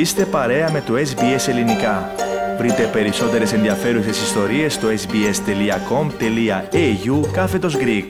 Είστε 0.00 0.24
παρέα 0.24 0.70
με 0.70 0.80
το 0.80 0.94
SBS 0.94 1.48
Ελληνικά. 1.48 2.14
Βρείτε 2.58 2.86
περισσότερες 2.92 3.52
ενδιαφέρουσες 3.52 4.22
ιστορίες 4.22 4.74
στο 4.74 4.88
sbs.com.au 4.88 6.12
κάθετος 7.32 7.76
Greek. 7.76 8.06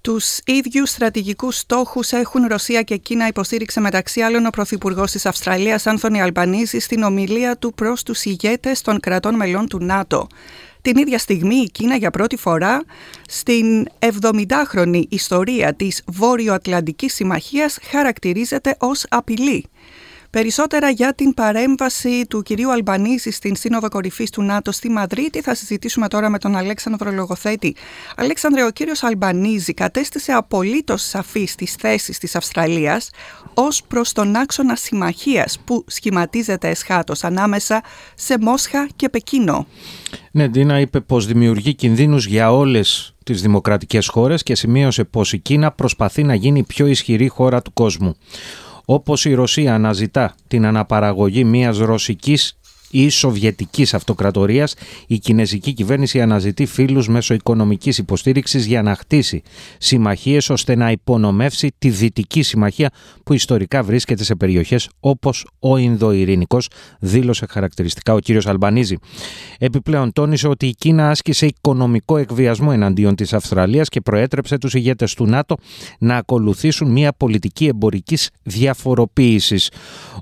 Τους 0.00 0.38
ίδιους 0.44 0.90
στρατηγικούς 0.90 1.58
στόχους 1.58 2.12
έχουν 2.12 2.46
Ρωσία 2.46 2.82
και 2.82 2.96
Κίνα 2.96 3.26
υποστήριξε 3.26 3.80
μεταξύ 3.80 4.20
άλλων 4.20 4.46
ο 4.46 4.50
Πρωθυπουργός 4.50 5.10
της 5.10 5.26
Αυστραλίας 5.26 5.86
Άνθονη 5.86 6.22
Αλμπανίζη 6.22 6.78
στην 6.78 7.02
ομιλία 7.02 7.56
του 7.56 7.72
προς 7.74 8.02
τους 8.02 8.24
ηγέτες 8.24 8.80
των 8.80 9.00
κρατών 9.00 9.34
μελών 9.34 9.68
του 9.68 9.78
ΝΑΤΟ. 9.80 10.26
Την 10.82 10.96
ίδια 10.96 11.18
στιγμή 11.18 11.54
η 11.54 11.70
Κίνα 11.70 11.96
για 11.96 12.10
πρώτη 12.10 12.36
φορά 12.36 12.82
στην 13.28 13.86
70χρονη 13.98 15.02
ιστορία 15.08 15.74
της 15.74 16.02
Βόρειο-Ατλαντικής 16.06 17.14
Συμμαχίας 17.14 17.78
χαρακτηρίζεται 17.82 18.76
ως 18.78 19.06
απειλή. 19.08 19.64
Περισσότερα 20.32 20.90
για 20.90 21.14
την 21.14 21.34
παρέμβαση 21.34 22.26
του 22.28 22.42
κυρίου 22.42 22.72
Αλμπανίζη 22.72 23.30
στην 23.30 23.56
Σύνοδο 23.56 23.88
Κορυφής 23.88 24.30
του 24.30 24.42
ΝΑΤΟ 24.42 24.72
στη 24.72 24.90
Μαδρίτη 24.90 25.40
θα 25.40 25.54
συζητήσουμε 25.54 26.08
τώρα 26.08 26.28
με 26.28 26.38
τον 26.38 26.56
Αλέξανδρο 26.56 27.10
Λογοθέτη. 27.10 27.76
Αλέξανδρε, 28.16 28.64
ο 28.64 28.70
κύριος 28.70 29.02
Αλμπανίζη 29.02 29.74
κατέστησε 29.74 30.32
απολύτως 30.32 31.02
σαφής 31.02 31.50
στις 31.50 31.74
θέσεις 31.74 32.18
της 32.18 32.36
Αυστραλίας 32.36 33.10
ως 33.54 33.82
προς 33.82 34.12
τον 34.12 34.36
άξονα 34.36 34.76
συμμαχίας 34.76 35.58
που 35.64 35.84
σχηματίζεται 35.86 36.68
εσχάτως 36.68 37.24
ανάμεσα 37.24 37.82
σε 38.14 38.38
Μόσχα 38.40 38.88
και 38.96 39.08
Πεκίνο. 39.08 39.66
Ναι, 40.30 40.48
Ντίνα 40.48 40.80
είπε 40.80 41.00
πως 41.00 41.26
δημιουργεί 41.26 41.74
κινδύνους 41.74 42.26
για 42.26 42.52
όλες 42.52 43.14
τις 43.24 43.42
δημοκρατικές 43.42 44.08
χώρες 44.08 44.42
και 44.42 44.54
σημείωσε 44.54 45.04
πως 45.04 45.32
η 45.32 45.38
Κίνα 45.38 45.72
προσπαθεί 45.72 46.22
να 46.22 46.34
γίνει 46.34 46.58
η 46.58 46.64
πιο 46.64 46.86
ισχυρή 46.86 47.28
χώρα 47.28 47.62
του 47.62 47.72
κόσμου. 47.72 48.16
Όπως 48.84 49.24
η 49.24 49.34
Ρωσία 49.34 49.74
αναζητά 49.74 50.34
την 50.48 50.66
αναπαραγωγή 50.66 51.44
μιας 51.44 51.78
ρωσικής 51.78 52.58
ή 52.92 53.08
Σοβιετικής 53.08 53.94
Αυτοκρατορίας, 53.94 54.74
η 55.06 55.18
Κινέζικη 55.18 55.72
κυβέρνηση 55.72 56.20
αναζητεί 56.20 56.66
φίλους 56.66 57.08
μέσω 57.08 57.34
οικονομικής 57.34 57.98
υποστήριξης 57.98 58.66
για 58.66 58.82
να 58.82 58.94
χτίσει 58.94 59.42
συμμαχίες 59.78 60.50
ώστε 60.50 60.74
να 60.74 60.90
υπονομεύσει 60.90 61.72
τη 61.78 61.88
Δυτική 61.88 62.42
Συμμαχία 62.42 62.90
που 63.24 63.34
ιστορικά 63.34 63.82
βρίσκεται 63.82 64.24
σε 64.24 64.34
περιοχές 64.34 64.88
όπως 65.00 65.46
ο 65.58 65.76
Ινδοειρηνικός, 65.76 66.68
δήλωσε 67.00 67.46
χαρακτηριστικά 67.46 68.14
ο 68.14 68.18
κύριος 68.18 68.46
Αλμπανίζη. 68.46 68.98
Επιπλέον 69.58 70.12
τόνισε 70.12 70.48
ότι 70.48 70.66
η 70.66 70.74
Κίνα 70.74 71.10
άσκησε 71.10 71.46
οικονομικό 71.46 72.16
εκβιασμό 72.16 72.70
εναντίον 72.72 73.14
της 73.14 73.32
Αυστραλίας 73.32 73.88
και 73.88 74.00
προέτρεψε 74.00 74.58
τους 74.58 74.74
ηγέτες 74.74 75.14
του 75.14 75.26
ΝΑΤΟ 75.26 75.56
να 75.98 76.16
ακολουθήσουν 76.16 76.90
μια 76.90 77.12
πολιτική 77.12 77.66
εμπορικής 77.66 78.30
διαφοροποίησης. 78.42 79.70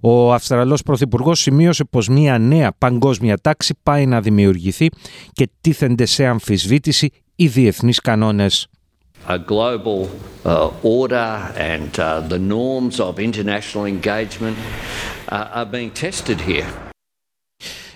Ο 0.00 0.32
Αυστραλός 0.32 0.82
Πρωθυπουργός 0.82 1.40
σημείωσε 1.40 1.84
πως 1.84 2.08
μια 2.08 2.38
νέα 2.38 2.59
νέα 2.60 2.72
παγκόσμια 2.78 3.36
τάξη 3.38 3.74
πάει 3.82 4.06
να 4.06 4.20
δημιουργηθεί 4.20 4.88
και 5.32 5.48
τίθενται 5.60 6.04
σε 6.04 6.26
αμφισβήτηση 6.26 7.10
οι 7.36 7.46
διεθνείς 7.46 8.00
κανόνες. 8.00 8.66
A 9.28 9.38
global 9.52 10.00
uh, 10.44 10.70
order 10.98 11.30
and 11.72 11.90
uh, 11.98 12.20
the 12.32 12.40
norms 12.54 12.96
of 13.06 13.12
international 13.28 13.84
engagement 13.96 14.56
uh, 15.28 15.58
are 15.58 15.68
being 15.72 15.90
tested 16.04 16.40
here. 16.48 16.66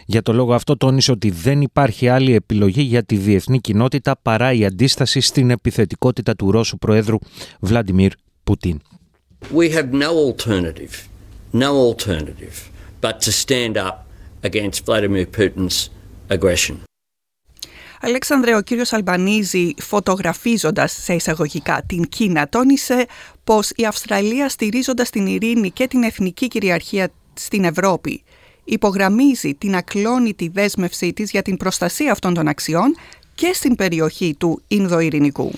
Για 0.06 0.23
το 0.23 0.33
λόγο 0.33 0.55
αυτό 0.55 0.77
τόνισε 0.77 1.11
ότι 1.11 1.31
δεν 1.31 1.61
υπάρχει 1.61 2.09
άλλη 2.09 2.34
επιλογή 2.34 2.83
για 2.83 3.03
τη 3.03 3.17
διεθνή 3.17 3.61
κοινότητα 3.61 4.17
παρά 4.23 4.53
η 4.53 4.65
αντίσταση 4.65 5.21
στην 5.21 5.51
επιθετικότητα 5.51 6.34
του 6.37 6.51
Ρώσου 6.51 6.78
Προέδρου 6.78 7.17
Βλάντιμιρ 7.61 8.12
Πουτίν. 8.45 8.81
We 9.55 9.71
have 9.71 9.93
no 9.93 10.11
alternative, 10.28 10.94
no 11.53 11.71
alternative 11.88 12.56
but 13.00 13.21
to 13.21 13.33
stand 13.33 13.77
up 13.77 14.03
against 14.44 14.84
Vladimir 14.87 15.27
Putin's 15.37 15.88
aggression. 16.28 16.77
Αλέξανδρε, 18.00 18.56
ο 18.56 18.60
κύριος 18.60 18.93
Αλμπανίζη 18.93 19.75
φωτογραφίζοντας 19.78 20.93
σε 21.03 21.15
εισαγωγικά 21.15 21.82
την 21.87 22.09
Κίνα 22.09 22.49
τόνισε 22.49 23.06
πως 23.44 23.71
η 23.71 23.84
Αυστραλία 23.84 24.49
στηρίζοντας 24.49 25.10
την 25.10 25.27
ειρήνη 25.27 25.71
και 25.71 25.87
την 25.87 26.03
εθνική 26.03 26.49
κυριαρχία 26.49 27.09
στην 27.34 27.65
Ευρώπη 27.65 28.22
υπογραμμίζει 28.65 29.55
την 29.55 29.77
ακλόνητη 29.77 30.49
δέσμευσή 30.49 31.12
της 31.12 31.31
για 31.31 31.43
την 31.43 31.56
προστασία 31.56 32.12
αυτών 32.12 32.34
των 32.34 32.49
αξιών 32.49 32.97
και 33.34 33.50
στην 33.55 33.76
περιοχή 33.76 34.34
του 34.38 34.62
Ινδοειρηνικού. 34.69 35.50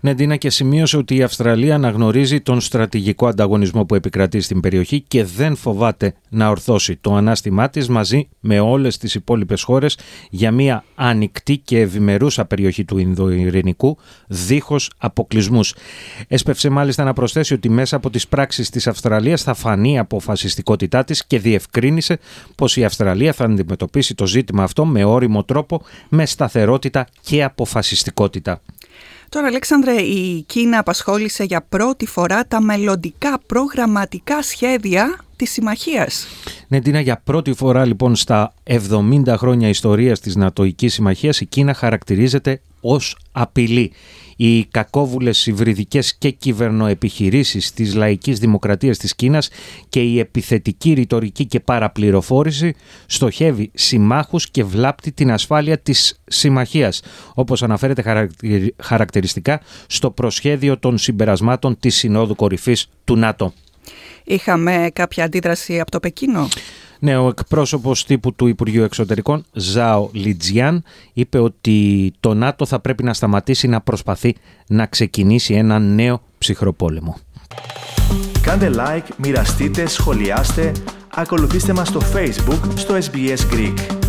Νεντίνα 0.00 0.36
και 0.36 0.50
σημείωσε 0.50 0.96
ότι 0.96 1.16
η 1.16 1.22
Αυστραλία 1.22 1.74
αναγνωρίζει 1.74 2.40
τον 2.40 2.60
στρατηγικό 2.60 3.26
ανταγωνισμό 3.26 3.84
που 3.84 3.94
επικρατεί 3.94 4.40
στην 4.40 4.60
περιοχή 4.60 5.00
και 5.00 5.24
δεν 5.24 5.56
φοβάται 5.56 6.14
να 6.28 6.48
ορθώσει 6.48 6.96
το 6.96 7.14
ανάστημά 7.14 7.70
της 7.70 7.88
μαζί 7.88 8.28
με 8.40 8.60
όλες 8.60 8.98
τις 8.98 9.14
υπόλοιπες 9.14 9.62
χώρες 9.62 9.98
για 10.30 10.50
μια 10.52 10.84
ανοιχτή 10.94 11.58
και 11.58 11.80
ευημερούσα 11.80 12.44
περιοχή 12.44 12.84
του 12.84 12.98
Ινδοειρηνικού, 12.98 13.96
δίχως 14.26 14.90
αποκλεισμούς. 14.98 15.74
Έσπευσε 16.28 16.68
μάλιστα 16.68 17.04
να 17.04 17.12
προσθέσει 17.12 17.54
ότι 17.54 17.68
μέσα 17.68 17.96
από 17.96 18.10
τις 18.10 18.28
πράξεις 18.28 18.70
της 18.70 18.86
Αυστραλίας 18.86 19.42
θα 19.42 19.54
φανεί 19.54 19.92
η 19.92 19.98
αποφασιστικότητά 19.98 21.04
της 21.04 21.26
και 21.26 21.38
διευκρίνησε 21.38 22.18
πως 22.54 22.76
η 22.76 22.84
Αυστραλία 22.84 23.32
θα 23.32 23.44
αντιμετωπίσει 23.44 24.14
το 24.14 24.26
ζήτημα 24.26 24.62
αυτό 24.62 24.84
με 24.84 25.04
όριμο 25.04 25.44
τρόπο, 25.44 25.82
με 26.08 26.26
σταθερότητα 26.26 27.06
και 27.20 27.44
αποφασιστικότητα. 27.44 28.60
Τώρα, 29.28 29.46
Αλέξανδρε, 29.46 29.92
η 29.92 30.42
Κίνα 30.42 30.78
απασχόλησε 30.78 31.44
για 31.44 31.60
πρώτη 31.68 32.06
φορά 32.06 32.46
τα 32.46 32.60
μελλοντικά 32.60 33.38
προγραμματικά 33.46 34.42
σχέδια 34.42 35.18
της 35.36 35.50
συμμαχίας. 35.50 36.26
Ναι, 36.68 36.80
Τίνα, 36.80 37.00
για 37.00 37.20
πρώτη 37.24 37.54
φορά 37.54 37.84
λοιπόν 37.84 38.14
στα 38.14 38.54
70 38.64 39.34
χρόνια 39.36 39.68
ιστορίας 39.68 40.20
της 40.20 40.36
Νατοικής 40.36 40.92
Συμμαχίας 40.94 41.40
η 41.40 41.46
Κίνα 41.46 41.74
χαρακτηρίζεται 41.74 42.60
ως 42.86 43.16
απειλή 43.32 43.92
οι 44.36 44.64
κακόβουλες 44.64 45.46
υβριδικές 45.46 46.16
και 46.18 46.30
κυβερνοεπιχειρήσεις 46.30 47.72
της 47.72 47.94
λαϊκής 47.94 48.38
δημοκρατίας 48.38 48.98
της 48.98 49.14
Κίνας 49.14 49.48
και 49.88 50.00
η 50.00 50.18
επιθετική 50.18 50.92
ρητορική 50.92 51.46
και 51.46 51.60
παραπληροφόρηση 51.60 52.74
στοχεύει 53.06 53.70
συμμάχους 53.74 54.50
και 54.50 54.64
βλάπτει 54.64 55.12
την 55.12 55.32
ασφάλεια 55.32 55.78
της 55.78 56.20
συμμαχίας, 56.26 57.02
όπως 57.34 57.62
αναφέρεται 57.62 58.28
χαρακτηριστικά 58.82 59.60
στο 59.86 60.10
προσχέδιο 60.10 60.78
των 60.78 60.98
συμπερασμάτων 60.98 61.78
της 61.78 61.94
Συνόδου 61.96 62.34
Κορυφής 62.34 62.88
του 63.04 63.16
ΝΑΤΟ. 63.16 63.52
Είχαμε 64.24 64.90
κάποια 64.92 65.24
αντίδραση 65.24 65.80
από 65.80 65.90
το 65.90 66.00
Πεκίνο; 66.00 66.48
Ναι, 66.98 67.16
ο 67.16 67.28
εκπρόσωπος 67.28 68.04
τύπου 68.04 68.34
του 68.34 68.46
Υπουργείου 68.46 68.82
Εξωτερικών, 68.82 69.44
Ζάο 69.52 70.08
Λιτζιάν, 70.12 70.84
είπε 71.12 71.38
ότι 71.38 72.12
το 72.20 72.34
ΝΑΤΟ 72.34 72.66
θα 72.66 72.80
πρέπει 72.80 73.02
να 73.02 73.14
σταματήσει 73.14 73.68
να 73.68 73.80
προσπαθεί 73.80 74.36
να 74.66 74.86
ξεκινήσει 74.86 75.54
ένα 75.54 75.78
νέο 75.78 76.22
ψυχροπόλεμο. 76.38 77.16
Κάντε 78.42 78.70
like, 78.76 79.08
μοιραστείτε, 79.16 79.86
σχολιάστε, 79.86 80.72
ακολουθήστε 81.14 81.72
μας 81.72 81.88
στο 81.88 82.00
Facebook, 82.14 82.60
στο 82.74 82.94
SBS 82.94 83.54
Greek. 83.54 84.05